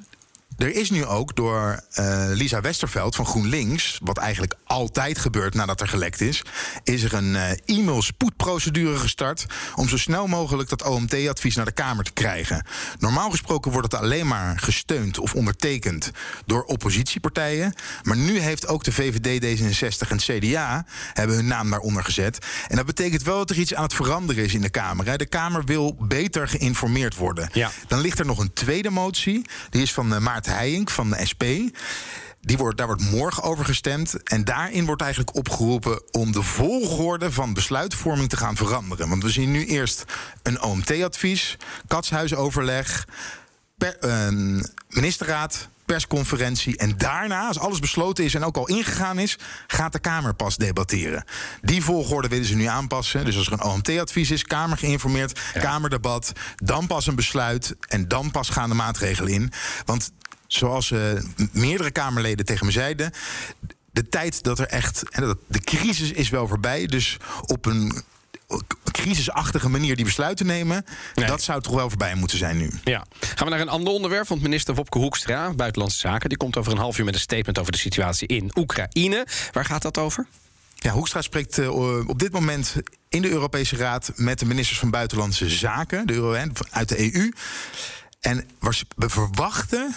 er 0.57 0.75
is 0.75 0.89
nu 0.89 1.05
ook 1.05 1.35
door 1.35 1.83
eh, 1.91 2.25
Lisa 2.33 2.61
Westerveld 2.61 3.15
van 3.15 3.25
GroenLinks... 3.25 3.99
wat 4.03 4.17
eigenlijk 4.17 4.55
altijd 4.63 5.17
gebeurt 5.17 5.53
nadat 5.53 5.81
er 5.81 5.87
gelekt 5.87 6.21
is... 6.21 6.41
is 6.83 7.03
er 7.03 7.13
een 7.13 7.35
eh, 7.35 7.77
e-mail 7.77 8.01
spoedprocedure 8.01 8.97
gestart... 8.97 9.45
om 9.75 9.87
zo 9.87 9.97
snel 9.97 10.27
mogelijk 10.27 10.69
dat 10.69 10.83
OMT-advies 10.83 11.55
naar 11.55 11.65
de 11.65 11.71
Kamer 11.71 12.03
te 12.03 12.11
krijgen. 12.11 12.65
Normaal 12.99 13.29
gesproken 13.29 13.71
wordt 13.71 13.91
het 13.91 14.01
alleen 14.01 14.27
maar 14.27 14.59
gesteund 14.59 15.19
of 15.19 15.33
ondertekend... 15.33 16.11
door 16.45 16.63
oppositiepartijen. 16.63 17.73
Maar 18.03 18.17
nu 18.17 18.39
heeft 18.39 18.67
ook 18.67 18.83
de 18.83 18.91
VVD, 18.91 19.41
D66 19.41 20.09
en 20.09 20.17
CDA... 20.17 20.85
hebben 21.13 21.35
hun 21.35 21.47
naam 21.47 21.69
daaronder 21.69 22.03
gezet. 22.03 22.45
En 22.67 22.75
dat 22.75 22.85
betekent 22.85 23.23
wel 23.23 23.37
dat 23.37 23.49
er 23.49 23.59
iets 23.59 23.73
aan 23.73 23.83
het 23.83 23.93
veranderen 23.93 24.43
is 24.43 24.53
in 24.53 24.61
de 24.61 24.69
Kamer. 24.69 25.05
Hè. 25.05 25.15
De 25.15 25.25
Kamer 25.25 25.63
wil 25.63 25.95
beter 25.99 26.47
geïnformeerd 26.47 27.15
worden. 27.15 27.49
Ja. 27.53 27.71
Dan 27.87 27.99
ligt 27.99 28.19
er 28.19 28.25
nog 28.25 28.39
een 28.39 28.53
tweede 28.53 28.89
motie. 28.89 29.45
Die 29.69 29.81
is 29.81 29.93
van 29.93 30.13
eh, 30.13 30.19
Heijink 30.45 30.89
van 30.89 31.09
de 31.09 31.25
SP. 31.31 31.43
Die 32.41 32.57
wordt, 32.57 32.77
daar 32.77 32.87
wordt 32.87 33.11
morgen 33.11 33.43
over 33.43 33.65
gestemd. 33.65 34.23
En 34.23 34.43
daarin 34.43 34.85
wordt 34.85 35.01
eigenlijk 35.01 35.35
opgeroepen 35.35 36.13
om 36.13 36.31
de 36.31 36.43
volgorde 36.43 37.31
van 37.31 37.53
besluitvorming 37.53 38.29
te 38.29 38.37
gaan 38.37 38.55
veranderen. 38.55 39.09
Want 39.09 39.23
we 39.23 39.29
zien 39.29 39.51
nu 39.51 39.65
eerst 39.65 40.05
een 40.43 40.61
OMT-advies, 40.61 41.57
katshuisoverleg, 41.87 43.07
per, 43.77 43.97
ehm, 43.99 44.61
ministerraad, 44.89 45.69
persconferentie. 45.85 46.77
En 46.77 46.97
daarna, 46.97 47.47
als 47.47 47.59
alles 47.59 47.79
besloten 47.79 48.23
is 48.23 48.33
en 48.33 48.43
ook 48.43 48.57
al 48.57 48.67
ingegaan 48.67 49.19
is, 49.19 49.37
gaat 49.67 49.91
de 49.91 49.99
Kamer 49.99 50.33
pas 50.33 50.57
debatteren. 50.57 51.25
Die 51.61 51.83
volgorde 51.83 52.27
willen 52.27 52.45
ze 52.45 52.55
nu 52.55 52.65
aanpassen. 52.65 53.25
Dus 53.25 53.37
als 53.37 53.47
er 53.47 53.53
een 53.53 53.63
OMT-advies 53.63 54.31
is, 54.31 54.43
Kamer 54.43 54.77
geïnformeerd, 54.77 55.39
Kamerdebat, 55.53 56.31
dan 56.55 56.87
pas 56.87 57.07
een 57.07 57.15
besluit 57.15 57.75
en 57.87 58.07
dan 58.07 58.31
pas 58.31 58.49
gaan 58.49 58.69
de 58.69 58.75
maatregelen 58.75 59.31
in. 59.31 59.51
Want 59.85 60.11
zoals 60.47 60.91
eh, 60.91 60.99
meerdere 61.51 61.91
Kamerleden 61.91 62.45
tegen 62.45 62.65
me 62.65 62.71
zeiden. 62.71 63.11
De 63.91 64.09
tijd 64.09 64.43
dat 64.43 64.59
er 64.59 64.67
echt. 64.67 65.03
De 65.47 65.59
crisis 65.59 66.11
is 66.11 66.29
wel 66.29 66.47
voorbij. 66.47 66.85
Dus 66.85 67.17
op 67.45 67.65
een 67.65 68.03
crisisachtige 68.91 69.69
manier 69.69 69.95
die 69.95 70.05
besluiten 70.05 70.45
nemen. 70.45 70.85
Nee. 71.15 71.25
Dat 71.25 71.41
zou 71.41 71.61
toch 71.61 71.73
wel 71.73 71.89
voorbij 71.89 72.15
moeten 72.15 72.37
zijn 72.37 72.57
nu. 72.57 72.71
Ja. 72.83 73.05
Gaan 73.19 73.47
we 73.47 73.53
naar 73.53 73.61
een 73.61 73.69
ander 73.69 73.93
onderwerp. 73.93 74.27
Want 74.27 74.41
minister 74.41 74.75
Wopke 74.75 74.97
Hoekstra, 74.97 75.53
Buitenlandse 75.53 75.99
Zaken... 75.99 76.29
die 76.29 76.37
komt 76.37 76.57
over 76.57 76.71
een 76.71 76.77
half 76.77 76.97
uur 76.97 77.05
met 77.05 77.13
een 77.13 77.19
statement 77.19 77.59
over 77.59 77.71
de 77.71 77.77
situatie 77.77 78.27
in 78.27 78.51
Oekraïne. 78.55 79.27
Waar 79.51 79.65
gaat 79.65 79.81
dat 79.81 79.97
over? 79.97 80.27
Ja, 80.75 80.91
Hoekstra 80.91 81.21
spreekt 81.21 81.57
eh, 81.57 82.07
op 82.07 82.19
dit 82.19 82.31
moment 82.31 82.75
in 83.09 83.21
de 83.21 83.29
Europese 83.29 83.75
Raad 83.75 84.11
met 84.15 84.39
de 84.39 84.45
ministers 84.45 84.79
van 84.79 84.89
Buitenlandse 84.89 85.49
Zaken, 85.49 86.07
de 86.07 86.13
Euro, 86.13 86.47
uit 86.71 86.89
de 86.89 87.15
EU. 87.15 87.31
En 88.19 88.49
we 88.95 89.09
verwachten. 89.09 89.95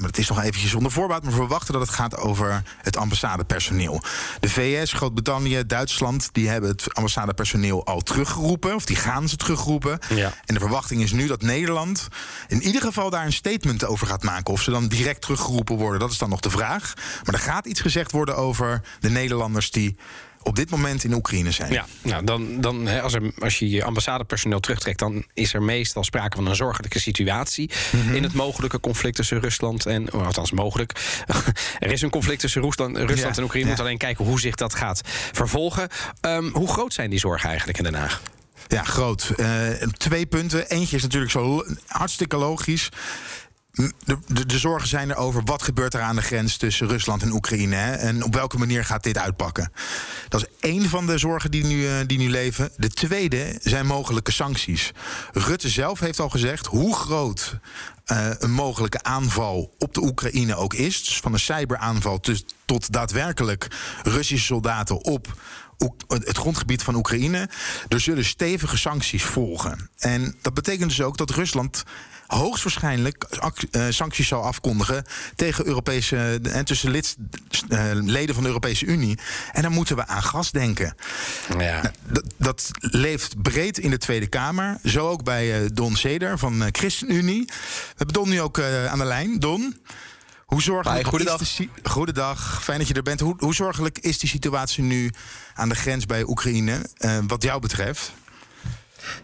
Maar 0.00 0.08
het 0.08 0.18
is 0.18 0.28
nog 0.28 0.38
eventjes 0.42 0.70
zonder 0.70 0.92
voorbaat. 0.92 1.22
Maar 1.22 1.30
we 1.30 1.36
verwachten 1.36 1.72
dat 1.72 1.82
het 1.82 1.90
gaat 1.90 2.16
over 2.16 2.62
het 2.76 2.96
ambassadepersoneel. 2.96 4.02
De 4.40 4.48
VS, 4.48 4.92
Groot-Brittannië, 4.92 5.66
Duitsland... 5.66 6.28
die 6.32 6.48
hebben 6.48 6.70
het 6.70 6.94
ambassadepersoneel 6.94 7.86
al 7.86 8.00
teruggeroepen. 8.00 8.74
Of 8.74 8.84
die 8.84 8.96
gaan 8.96 9.28
ze 9.28 9.36
terugroepen. 9.36 9.98
Ja. 10.08 10.32
En 10.44 10.54
de 10.54 10.60
verwachting 10.60 11.02
is 11.02 11.12
nu 11.12 11.26
dat 11.26 11.42
Nederland... 11.42 12.08
in 12.48 12.62
ieder 12.62 12.82
geval 12.82 13.10
daar 13.10 13.24
een 13.24 13.32
statement 13.32 13.84
over 13.84 14.06
gaat 14.06 14.22
maken. 14.22 14.52
Of 14.52 14.62
ze 14.62 14.70
dan 14.70 14.88
direct 14.88 15.22
teruggeroepen 15.22 15.76
worden, 15.76 16.00
dat 16.00 16.10
is 16.10 16.18
dan 16.18 16.28
nog 16.28 16.40
de 16.40 16.50
vraag. 16.50 16.94
Maar 17.24 17.34
er 17.34 17.40
gaat 17.40 17.66
iets 17.66 17.80
gezegd 17.80 18.12
worden 18.12 18.36
over 18.36 18.82
de 19.00 19.10
Nederlanders... 19.10 19.70
die 19.70 19.96
op 20.42 20.56
dit 20.56 20.70
moment 20.70 21.04
in 21.04 21.14
Oekraïne 21.14 21.50
zijn. 21.50 21.72
Ja, 21.72 21.86
nou 22.02 22.24
dan, 22.24 22.60
dan 22.60 23.00
als, 23.00 23.14
er, 23.14 23.32
als 23.38 23.58
je 23.58 23.70
je 23.70 23.84
ambassadepersoneel 23.84 24.60
terugtrekt, 24.60 24.98
dan 24.98 25.24
is 25.34 25.54
er 25.54 25.62
meestal 25.62 26.04
sprake 26.04 26.36
van 26.36 26.46
een 26.46 26.56
zorgelijke 26.56 26.98
situatie 26.98 27.70
in 28.12 28.22
het 28.22 28.32
mogelijke 28.32 28.80
conflict 28.80 29.16
tussen 29.16 29.40
Rusland 29.40 29.86
en, 29.86 30.12
oh, 30.12 30.26
althans 30.26 30.50
mogelijk, 30.50 31.22
er 31.78 31.92
is 31.92 32.02
een 32.02 32.10
conflict 32.10 32.40
tussen 32.40 32.62
Rusland, 32.62 32.96
Rusland 32.96 33.18
Ja, 33.18 33.26
en 33.26 33.42
Oekraïne. 33.42 33.60
Ja. 33.60 33.66
moeten 33.66 33.84
alleen 33.84 33.98
kijken 33.98 34.24
hoe 34.24 34.40
zich 34.40 34.54
dat 34.54 34.74
gaat 34.74 35.00
vervolgen. 35.32 35.88
Ehm, 36.20 36.48
hoe 36.52 36.68
groot 36.68 36.92
zijn 36.92 37.10
die 37.10 37.18
zorgen 37.18 37.48
eigenlijk 37.48 37.78
in 37.78 37.84
Den 37.84 37.94
Haag? 37.94 38.22
Ja, 38.68 38.84
groot. 38.84 39.32
Eh, 39.36 39.68
twee 39.96 40.26
punten. 40.26 40.68
Eentje 40.68 40.96
is 40.96 41.02
natuurlijk 41.02 41.32
zo 41.32 41.64
hartstikke 41.86 42.36
logisch. 42.36 42.88
De, 43.72 44.46
de, 44.46 44.58
zorgen 44.58 44.88
zijn 44.88 45.10
er 45.10 45.16
over 45.16 45.42
wat 45.44 45.62
gebeurt 45.62 45.94
er 45.94 46.00
aan 46.00 46.16
de 46.16 46.22
grens 46.22 46.56
tussen 46.56 46.88
Rusland 46.88 47.22
en 47.22 47.32
Oekraïne. 47.32 47.76
En 47.76 48.24
op 48.24 48.34
welke 48.34 48.58
manier 48.58 48.84
gaat 48.84 49.02
dit 49.02 49.18
uitpakken? 49.18 49.72
Dat 50.28 50.40
is 50.40 50.46
één 50.60 50.88
van 50.88 51.06
de 51.06 51.18
zorgen 51.18 51.50
die 51.50 51.64
nu, 51.64 51.86
eh, 51.86 51.94
die 52.06 52.18
nu 52.18 52.30
leven. 52.30 52.70
De 52.76 52.88
tweede 52.88 53.58
zijn 53.62 53.86
mogelijke 53.86 54.32
sancties. 54.32 54.92
Rutte 55.32 55.68
zelf 55.68 56.00
heeft 56.00 56.20
al 56.20 56.28
gezegd 56.28 56.66
hoe 56.66 56.94
groot 56.94 57.58
eh, 58.04 58.30
een 58.38 58.52
mogelijke 58.52 59.02
aanval 59.02 59.74
op 59.78 59.94
de 59.94 60.02
Oekraïne 60.02 60.56
ook 60.56 60.74
is. 60.74 61.04
Dus 61.04 61.20
van 61.20 61.32
een 61.32 61.40
cyberaanval 61.40 62.20
tot 62.64 62.92
daadwerkelijk 62.92 63.68
Russische 64.02 64.46
soldaten 64.46 65.04
op 65.04 65.34
het 66.08 66.38
grondgebied 66.38 66.82
van 66.82 66.94
Oekraïne. 66.94 67.48
Er 67.88 68.00
zullen 68.00 68.24
stevige 68.24 68.76
sancties 68.76 69.24
volgen. 69.24 69.90
En 69.98 70.36
dat 70.42 70.54
betekent 70.54 70.88
dus 70.88 71.02
ook 71.02 71.16
dat 71.16 71.30
Rusland 71.30 71.84
hoogstwaarschijnlijk 72.36 73.24
eh, 73.24 73.86
sancties 73.88 74.28
zal 74.28 74.42
afkondigen 74.42 75.04
tegen 75.36 75.66
Europese 75.66 76.40
en 76.42 76.64
tussen 76.64 76.90
lid, 76.90 77.16
eh, 77.68 77.90
leden 77.92 78.34
van 78.34 78.42
de 78.42 78.48
Europese 78.48 78.86
Unie. 78.86 79.18
En 79.52 79.62
dan 79.62 79.72
moeten 79.72 79.96
we 79.96 80.06
aan 80.06 80.22
gas 80.22 80.50
denken. 80.50 80.94
Ja. 81.58 81.92
Dat, 82.02 82.24
dat 82.36 82.70
leeft 82.80 83.42
breed 83.42 83.78
in 83.78 83.90
de 83.90 83.98
Tweede 83.98 84.26
Kamer. 84.26 84.78
Zo 84.84 85.08
ook 85.08 85.24
bij 85.24 85.62
eh, 85.62 85.68
Don 85.72 85.96
Seder 85.96 86.38
van 86.38 86.62
eh, 86.62 86.68
ChristenUnie. 86.72 87.44
We 87.46 87.94
hebben 87.96 88.14
Don 88.14 88.28
nu 88.28 88.40
ook 88.40 88.58
eh, 88.58 88.86
aan 88.86 88.98
de 88.98 89.04
lijn. 89.04 89.38
Don, 89.38 89.80
hoe 90.50 90.62
zorgelijk 90.62 91.06
goedendag. 91.06 91.40
is 91.40 91.56
de 91.56 91.68
Goedendag, 91.82 92.62
fijn 92.62 92.78
dat 92.78 92.88
je 92.88 92.94
er 92.94 93.02
bent. 93.02 93.20
Hoe, 93.20 93.34
hoe 93.38 93.54
zorgelijk 93.54 93.98
is 93.98 94.18
die 94.18 94.28
situatie 94.28 94.82
nu 94.82 95.10
aan 95.54 95.68
de 95.68 95.74
grens 95.74 96.06
bij 96.06 96.22
Oekraïne, 96.22 96.86
eh, 96.96 97.18
wat 97.26 97.42
jou 97.42 97.60
betreft? 97.60 98.12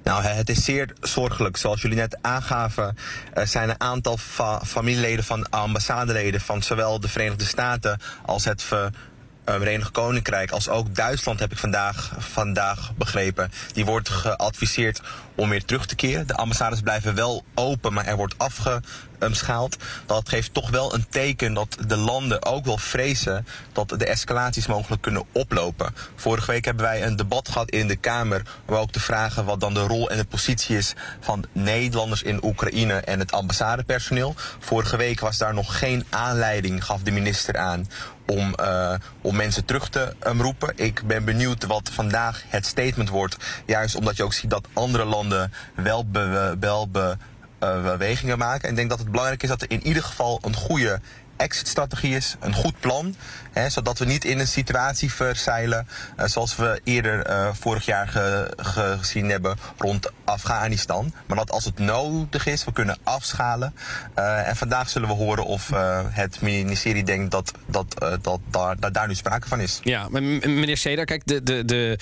Nou, 0.02 0.22
het 0.22 0.48
is 0.48 0.64
zeer 0.64 0.92
zorgelijk. 1.00 1.56
Zoals 1.56 1.82
jullie 1.82 1.96
net 1.96 2.18
aangaven, 2.20 2.96
er 3.32 3.46
zijn 3.46 3.68
een 3.68 3.80
aantal 3.80 4.16
fa 4.16 4.60
familieleden 4.64 5.24
van 5.24 5.50
ambassadeleden 5.50 6.40
van 6.40 6.62
zowel 6.62 7.00
de 7.00 7.08
Verenigde 7.08 7.44
Staten 7.44 8.00
als 8.24 8.44
het 8.44 8.62
Ver 8.62 8.90
Verenigd 9.44 9.90
Koninkrijk 9.90 10.50
als 10.50 10.68
ook 10.68 10.94
Duitsland 10.94 11.40
heb 11.40 11.52
ik 11.52 11.58
vandaag, 11.58 12.12
vandaag 12.18 12.92
begrepen. 12.96 13.50
Die 13.72 13.84
wordt 13.84 14.08
geadviseerd 14.08 15.00
om 15.34 15.48
weer 15.48 15.64
terug 15.64 15.86
te 15.86 15.94
keren. 15.94 16.26
De 16.26 16.34
ambassades 16.34 16.80
blijven 16.80 17.14
wel 17.14 17.44
open, 17.54 17.92
maar 17.92 18.06
er 18.06 18.16
wordt 18.16 18.34
afgeschaald. 19.18 19.76
Dat 20.06 20.28
geeft 20.28 20.54
toch 20.54 20.70
wel 20.70 20.94
een 20.94 21.06
teken 21.08 21.54
dat 21.54 21.76
de 21.87 21.96
landen 21.96 22.44
ook 22.44 22.64
wel 22.64 22.78
vrezen 22.78 23.46
dat 23.73 23.88
de 23.88 24.06
escalaties 24.06 24.66
mogelijk 24.66 25.02
kunnen 25.02 25.25
oplopen. 25.32 25.94
Vorige 26.14 26.50
week 26.50 26.64
hebben 26.64 26.85
wij 26.85 27.04
een 27.04 27.16
debat 27.16 27.49
gehad 27.49 27.70
in 27.70 27.88
de 27.88 27.96
Kamer 27.96 28.42
om 28.66 28.75
ook 28.75 28.90
te 28.90 29.00
vragen 29.00 29.44
wat 29.44 29.61
dan 29.61 29.75
de 29.75 29.80
rol 29.80 30.11
en 30.11 30.16
de 30.16 30.25
positie 30.25 30.76
is 30.76 30.94
van 31.20 31.44
Nederlanders 31.52 32.23
in 32.23 32.44
Oekraïne 32.44 32.94
en 32.94 33.18
het 33.18 33.32
ambassadepersoneel. 33.32 34.35
Vorige 34.58 34.96
week 34.96 35.20
was 35.20 35.38
daar 35.38 35.54
nog 35.54 35.78
geen 35.78 36.04
aanleiding, 36.11 36.85
gaf 36.85 37.02
de 37.02 37.11
minister 37.11 37.56
aan, 37.56 37.88
om, 38.26 38.54
uh, 38.61 38.94
om 39.20 39.37
mensen 39.37 39.64
terug 39.64 39.88
te 39.88 40.14
um, 40.26 40.40
roepen. 40.40 40.73
Ik 40.76 41.02
ben 41.06 41.25
benieuwd 41.25 41.66
wat 41.66 41.90
vandaag 41.92 42.42
het 42.49 42.66
statement 42.66 43.08
wordt. 43.08 43.37
Juist 43.66 43.94
omdat 43.94 44.16
je 44.16 44.23
ook 44.23 44.32
ziet 44.32 44.50
dat 44.50 44.68
andere 44.73 45.04
landen 45.04 45.52
wel, 45.75 46.06
be, 46.11 46.56
wel 46.61 46.88
uh, 47.60 47.82
bewegingen 47.82 48.38
maken. 48.38 48.64
En 48.64 48.70
ik 48.70 48.76
denk 48.76 48.88
dat 48.90 48.98
het 48.98 49.10
belangrijk 49.10 49.42
is 49.42 49.48
dat 49.48 49.62
er 49.62 49.70
in 49.70 49.86
ieder 49.86 50.02
geval 50.02 50.38
een 50.42 50.54
goede 50.54 51.00
exit-strategie 51.36 52.16
is, 52.16 52.36
een 52.40 52.54
goed 52.54 52.80
plan. 52.80 53.16
Hè, 53.52 53.70
zodat 53.70 53.98
we 53.98 54.04
niet 54.04 54.24
in 54.24 54.38
een 54.38 54.46
situatie 54.46 55.12
verzeilen 55.12 55.88
uh, 56.18 56.26
zoals 56.26 56.56
we 56.56 56.80
eerder 56.84 57.30
uh, 57.30 57.48
vorig 57.52 57.84
jaar 57.84 58.08
ge, 58.08 58.52
ge, 58.56 58.96
gezien 58.98 59.28
hebben 59.28 59.56
rond 59.78 60.10
Afghanistan. 60.24 61.12
Maar 61.26 61.36
dat 61.36 61.50
als 61.50 61.64
het 61.64 61.78
nodig 61.78 62.46
is, 62.46 62.64
we 62.64 62.72
kunnen 62.72 62.98
afschalen. 63.02 63.74
Uh, 64.18 64.48
en 64.48 64.56
vandaag 64.56 64.88
zullen 64.88 65.08
we 65.08 65.14
horen 65.14 65.44
of 65.44 65.70
het 66.10 66.40
ministerie 66.40 67.04
denkt 67.04 67.30
dat, 67.30 67.52
dat, 67.66 68.18
dat, 68.22 68.40
daar, 68.50 68.92
daar 68.92 69.08
nu 69.08 69.14
sprake 69.14 69.48
van 69.48 69.60
is. 69.60 69.80
Ja, 69.82 70.08
meneer 70.08 70.76
Seder, 70.76 71.04
kijk, 71.04 71.26
de, 71.26 71.42
de, 71.42 71.64
de 71.64 71.98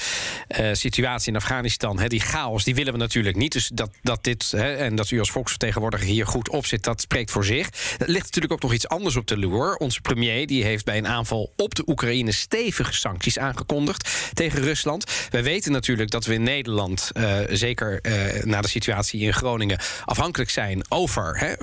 situatie 0.73 1.33
in 1.33 1.37
Afghanistan, 1.37 2.01
hè, 2.01 2.09
die 2.09 2.21
chaos, 2.21 2.65
die 2.65 2.75
willen 2.75 2.93
we 2.93 2.99
natuurlijk 2.99 3.37
niet. 3.37 3.53
Dus 3.53 3.71
dat, 3.75 3.91
dat 4.03 4.25
dit, 4.25 4.51
hè, 4.51 4.75
en 4.75 4.97
dat 4.97 5.11
u 5.11 5.19
als 5.19 5.31
volksvertegenwoordiger 5.31 6.07
hier 6.07 6.27
goed 6.27 6.49
op 6.49 6.67
zit, 6.67 6.85
dat 6.85 7.01
spreekt 7.01 7.31
voor 7.31 7.45
zich. 7.45 7.69
Er 7.99 8.09
ligt 8.09 8.25
natuurlijk 8.25 8.53
ook 8.53 8.63
nog 8.63 8.73
iets 8.73 8.89
anders 8.89 9.17
op 9.17 9.24
de. 9.25 9.77
Onze 9.77 10.01
premier 10.01 10.47
die 10.47 10.65
heeft 10.65 10.85
bij 10.85 10.99
een 10.99 11.07
aanval 11.07 11.53
op 11.57 11.75
de 11.75 11.83
Oekraïne 11.87 12.33
stevige 12.33 12.93
sancties 12.93 13.39
aangekondigd 13.39 14.11
tegen 14.35 14.63
Rusland. 14.63 15.05
Wij 15.31 15.43
weten 15.43 15.73
natuurlijk 15.73 16.11
dat 16.11 16.25
we 16.25 16.35
in 16.35 16.43
Nederland, 16.43 17.11
uh, 17.15 17.39
zeker 17.51 17.99
uh, 18.03 18.43
na 18.43 18.61
de 18.61 18.69
situatie 18.69 19.21
in 19.21 19.33
Groningen, 19.33 19.79
afhankelijk 20.05 20.51
zijn 20.51 20.85
over 20.89 21.39
hè, 21.39 21.55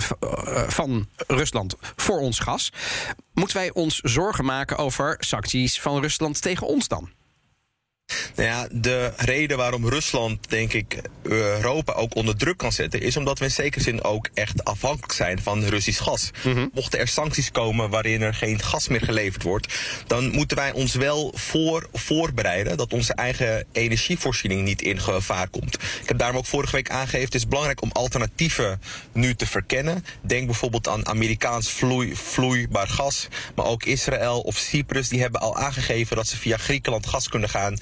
van 0.72 1.08
Rusland 1.28 1.76
voor 1.96 2.20
ons 2.20 2.40
gas. 2.40 2.72
Moeten 3.34 3.58
wij 3.58 3.72
ons 3.74 4.00
zorgen 4.00 4.46
maken 4.46 4.78
over 4.78 5.16
sancties 5.20 5.82
van 5.82 6.02
Rusland 6.02 6.42
tegen 6.42 6.68
ons 6.68 6.88
dan? 6.88 7.10
Nou 8.36 8.50
ja, 8.50 8.68
de 8.72 9.14
reden 9.16 9.58
waarom 9.58 9.90
Rusland, 9.90 10.50
denk 10.50 10.74
ik, 10.74 11.02
Europa 11.22 11.94
ook 11.94 12.16
onder 12.16 12.38
druk 12.38 12.58
kan 12.58 12.72
zetten, 12.72 13.02
is 13.02 13.18
omdat 13.18 13.40
we 13.40 13.46
in 13.46 13.52
zekere 13.52 13.84
zin 13.84 14.04
ook 14.04 14.30
echt 14.34 14.64
afhankelijk 14.64 15.14
zijn 15.14 15.42
van 15.42 15.64
Russisch 15.64 16.02
gas. 16.04 16.30
Mm 16.44 16.54
-hmm. 16.54 16.70
Mochten 16.74 17.00
er 17.00 17.08
sancties 17.08 17.52
komen 17.52 17.90
waarin 17.90 18.22
er 18.22 18.34
geen 18.34 18.60
gas 18.60 18.88
meer 18.88 19.02
geleverd 19.02 19.44
wordt, 19.44 19.74
dan 20.08 20.32
moeten 20.32 20.58
wij 20.58 20.72
ons 20.72 20.94
wel 20.94 21.32
voor, 21.36 21.88
voorbereiden 21.94 22.78
dat 22.78 22.94
onze 22.94 23.14
eigen 23.14 23.66
energievoorziening 23.72 24.64
niet 24.64 24.82
in 24.82 25.00
gevaar 25.00 25.50
komt. 25.50 25.76
Ik 26.02 26.08
heb 26.08 26.18
daarom 26.18 26.38
ook 26.38 26.46
vorige 26.46 26.76
week 26.76 26.90
aangegeven, 26.90 27.26
het 27.26 27.36
is 27.36 27.48
belangrijk 27.48 27.82
om 27.82 27.92
alternatieven 27.92 28.82
nu 29.14 29.36
te 29.36 29.46
verkennen. 29.46 30.06
Denk 30.22 30.46
bijvoorbeeld 30.46 30.88
aan 30.88 31.08
Amerikaans 31.08 31.72
vloei, 31.72 32.16
vloeibaar 32.16 32.88
gas, 32.88 33.28
maar 33.56 33.66
ook 33.66 33.84
Israël 33.84 34.40
of 34.40 34.58
Cyprus, 34.58 35.10
die 35.10 35.22
hebben 35.22 35.42
al 35.42 35.58
aangegeven 35.58 36.16
dat 36.16 36.28
ze 36.28 36.38
via 36.38 36.58
Griekenland 36.58 37.08
gas 37.08 37.30
kunnen 37.30 37.50
gaan 37.50 37.78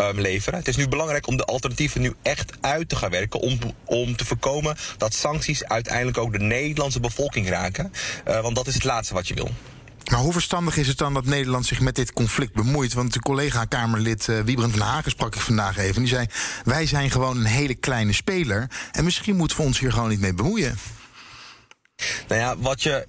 um, 0.00 0.20
leveren. 0.20 0.58
Het 0.58 0.68
is 0.68 0.76
nu 0.76 0.88
belangrijk 0.88 1.26
om 1.26 1.36
de 1.36 1.44
alternatieven 1.44 2.00
nu 2.00 2.14
echt 2.22 2.52
uit 2.60 2.88
te 2.88 2.96
gaan 2.96 3.10
werken. 3.10 3.40
Om, 3.40 3.58
om 3.84 4.16
te 4.16 4.24
voorkomen 4.24 4.76
dat 4.96 5.14
sancties 5.14 5.64
uiteindelijk 5.64 6.18
ook 6.18 6.32
de 6.32 6.38
Nederlandse 6.38 7.00
bevolking 7.00 7.48
raken. 7.48 7.92
Uh, 8.28 8.40
want 8.40 8.54
dat 8.54 8.66
is 8.66 8.74
het 8.74 8.84
laatste 8.84 9.14
wat 9.14 9.28
je 9.28 9.34
wil. 9.34 9.50
Maar 10.10 10.20
hoe 10.20 10.32
verstandig 10.32 10.76
is 10.76 10.86
het 10.86 10.98
dan 10.98 11.14
dat 11.14 11.24
Nederland 11.24 11.66
zich 11.66 11.80
met 11.80 11.94
dit 11.94 12.12
conflict 12.12 12.52
bemoeit? 12.52 12.92
Want 12.92 13.12
de 13.12 13.20
collega-Kamerlid 13.20 14.26
uh, 14.26 14.40
Wiebrand 14.40 14.72
van 14.72 14.80
Hagen 14.80 15.10
sprak 15.10 15.34
ik 15.34 15.40
vandaag 15.40 15.76
even. 15.76 15.94
En 15.94 16.00
die 16.00 16.10
zei: 16.10 16.26
Wij 16.64 16.86
zijn 16.86 17.10
gewoon 17.10 17.36
een 17.36 17.44
hele 17.44 17.74
kleine 17.74 18.12
speler. 18.12 18.70
En 18.92 19.04
misschien 19.04 19.36
moeten 19.36 19.56
we 19.56 19.62
ons 19.62 19.78
hier 19.78 19.92
gewoon 19.92 20.08
niet 20.08 20.20
mee 20.20 20.34
bemoeien. 20.34 20.78
Nou 22.28 22.40
ja, 22.40 22.56
wat 22.58 22.82
je 22.82 23.06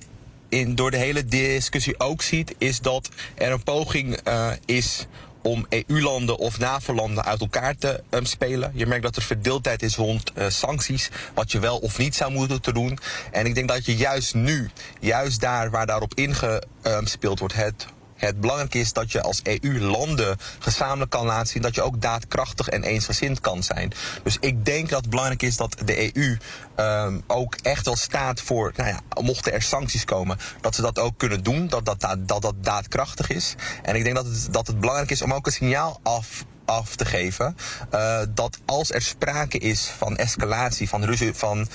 in, 0.49 0.75
door 0.75 0.91
de 0.91 0.97
hele 0.97 1.25
discussie 1.25 1.99
ook 1.99 2.21
ziet, 2.21 2.55
is 2.57 2.79
dat 2.79 3.09
er 3.35 3.51
een 3.51 3.63
poging 3.63 4.27
uh, 4.27 4.51
is 4.65 5.07
om 5.41 5.65
EU-landen 5.69 6.37
of 6.37 6.59
NAVO-landen 6.59 7.25
uit 7.25 7.41
elkaar 7.41 7.75
te 7.77 8.03
um, 8.09 8.25
spelen. 8.25 8.71
Je 8.75 8.85
merkt 8.85 9.03
dat 9.03 9.15
er 9.15 9.21
verdeeldheid 9.21 9.83
is 9.83 9.95
rond 9.95 10.31
uh, 10.37 10.49
sancties, 10.49 11.09
wat 11.33 11.51
je 11.51 11.59
wel 11.59 11.77
of 11.77 11.97
niet 11.97 12.15
zou 12.15 12.31
moeten 12.31 12.61
te 12.61 12.73
doen. 12.73 12.99
En 13.31 13.45
ik 13.45 13.55
denk 13.55 13.67
dat 13.67 13.85
je 13.85 13.95
juist 13.95 14.33
nu, 14.33 14.69
juist 14.99 15.41
daar 15.41 15.69
waar 15.69 15.85
daarop 15.85 16.13
ingespeeld 16.13 17.39
wordt, 17.39 17.53
het 17.53 17.87
het 18.27 18.41
belangrijk 18.41 18.73
is 18.73 18.93
dat 18.93 19.11
je 19.11 19.21
als 19.21 19.41
EU-landen 19.43 20.37
gezamenlijk 20.59 21.11
kan 21.11 21.25
laten 21.25 21.47
zien 21.47 21.61
dat 21.61 21.75
je 21.75 21.81
ook 21.81 22.01
daadkrachtig 22.01 22.67
en 22.67 22.83
eensgezind 22.83 23.39
kan 23.39 23.63
zijn. 23.63 23.91
Dus 24.23 24.37
ik 24.39 24.65
denk 24.65 24.89
dat 24.89 25.01
het 25.01 25.09
belangrijk 25.09 25.41
is 25.41 25.57
dat 25.57 25.75
de 25.85 26.15
EU 26.15 26.37
um, 26.75 27.23
ook 27.27 27.55
echt 27.61 27.85
wel 27.85 27.95
staat 27.95 28.41
voor, 28.41 28.73
nou 28.75 28.89
ja, 28.89 29.21
mochten 29.21 29.53
er 29.53 29.61
sancties 29.61 30.05
komen, 30.05 30.37
dat 30.61 30.75
ze 30.75 30.81
dat 30.81 30.99
ook 30.99 31.17
kunnen 31.17 31.43
doen, 31.43 31.67
dat 31.67 31.85
dat, 31.85 31.99
dat, 32.19 32.41
dat, 32.41 32.53
daadkrachtig 32.61 33.29
is. 33.29 33.55
En 33.83 33.95
ik 33.95 34.03
denk 34.03 34.15
dat 34.15 34.25
het, 34.25 34.47
dat 34.51 34.67
het 34.67 34.79
belangrijk 34.79 35.11
is 35.11 35.21
om 35.21 35.33
ook 35.33 35.45
een 35.45 35.51
signaal 35.51 35.99
af 36.03 36.43
af 36.65 36.95
te 36.95 37.05
geven 37.05 37.57
uh, 37.93 38.19
dat 38.29 38.57
als 38.65 38.91
er 38.91 39.01
sprake 39.01 39.57
is 39.57 39.91
van 39.97 40.17
escalatie 40.17 40.89
van, 40.89 41.03
ruzie, 41.03 41.33
van 41.33 41.67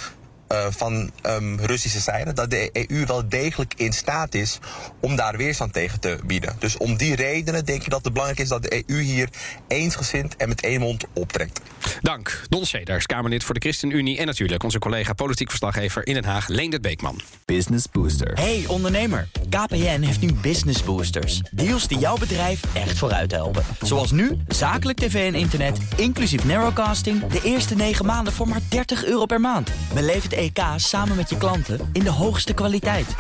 uh, 0.53 0.67
van 0.71 1.11
um, 1.27 1.61
Russische 1.61 2.01
zijde, 2.01 2.33
dat 2.33 2.51
de 2.51 2.71
EU 2.89 3.07
wel 3.07 3.29
degelijk 3.29 3.75
in 3.77 3.93
staat 3.93 4.35
is 4.35 4.59
om 5.01 5.17
daar 5.17 5.37
weerstand 5.37 5.73
tegen 5.73 6.01
te 6.01 6.19
bieden. 6.25 6.57
Dus 6.59 6.77
om 6.77 6.97
die 6.97 7.15
redenen 7.15 7.65
denk 7.65 7.83
ik 7.83 7.91
dat 7.91 8.05
het 8.05 8.13
belangrijk 8.13 8.43
is 8.43 8.49
dat 8.49 8.63
de 8.63 8.85
EU 8.87 9.01
hier 9.01 9.29
eensgezind 9.69 10.37
en 10.37 10.49
met 10.49 10.61
één 10.61 10.81
mond 10.81 11.05
optrekt. 11.13 11.61
Dank. 12.01 12.43
Don 12.49 12.67
Seders, 12.67 13.07
Kamerlid 13.07 13.45
voor 13.45 13.55
de 13.55 13.61
ChristenUnie 13.61 14.19
en 14.19 14.27
natuurlijk 14.27 14.63
onze 14.63 14.79
collega 14.79 15.13
politiek 15.13 15.49
verslaggever 15.49 16.07
in 16.07 16.15
Den 16.15 16.25
Haag, 16.25 16.49
Leendert 16.49 16.83
Beekman. 16.83 17.21
Business 17.45 17.85
Booster. 17.93 18.33
Hey 18.35 18.65
ondernemer, 18.67 19.29
KPN 19.49 20.01
heeft 20.01 20.21
nu 20.21 20.33
Business 20.33 20.83
Boosters. 20.83 21.41
Deals 21.51 21.89
die 21.89 21.99
jouw 21.99 22.17
bedrijf 22.17 22.61
echt 22.75 22.99
vooruit 22.99 23.33
helpen. 23.33 23.65
Zoals 23.81 24.11
nu, 24.11 24.37
zakelijk 24.49 24.99
tv 24.99 25.33
en 25.33 25.39
internet, 25.39 25.79
inclusief 25.97 26.45
narrowcasting, 26.45 27.27
de 27.27 27.41
eerste 27.43 27.75
9 27.75 28.07
maanden 28.07 28.33
voor 28.33 28.49
maar 28.49 28.61
30 28.69 29.05
euro 29.05 29.27
per 29.27 29.41
maand. 29.41 29.71
Beleef 29.95 30.23
het 30.23 30.33
EK 30.37 30.59
samen 30.77 31.17
met 31.17 31.31
je 31.31 31.37
klanten 31.37 31.89
in 31.93 32.03
de 32.03 32.11
hoogste 32.11 32.53
kwaliteit. 32.53 33.15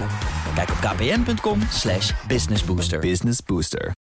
Kijk 0.54 0.70
op 0.70 0.76
kpn.com 0.76 1.61
slash 1.70 2.12
businessbooster. 2.26 2.99
Business 2.99 3.42
Booster. 3.42 4.05